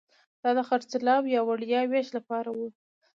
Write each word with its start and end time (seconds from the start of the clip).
دا 0.41 0.49
د 0.57 0.59
خرڅلاو 0.67 1.31
یا 1.35 1.41
وړیا 1.49 1.81
وېش 1.91 2.07
لپاره 2.17 2.49
وو 2.57 2.67